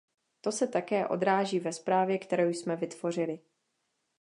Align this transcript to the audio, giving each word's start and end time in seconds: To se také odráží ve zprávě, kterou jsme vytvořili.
To 0.41 0.51
se 0.51 0.67
také 0.67 1.07
odráží 1.07 1.59
ve 1.59 1.73
zprávě, 1.73 2.17
kterou 2.17 2.47
jsme 2.49 2.75
vytvořili. 2.75 3.39